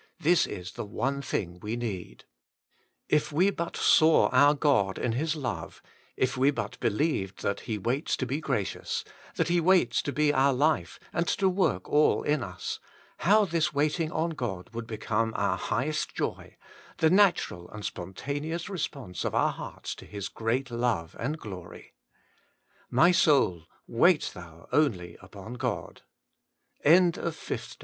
[0.19, 2.23] this is the one thing we need.
[3.07, 5.79] If we but saw our God in His love,
[6.17, 9.03] if we but believed that He waits to be gracious,
[9.35, 12.79] that He waits to be our life and to work all in us,—
[13.27, 16.57] how this waiting on God would become our highest joy,
[16.97, 21.09] the natural and spontaneous response of our hearts to His great lo